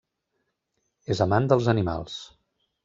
[1.15, 2.19] És amant dels animals.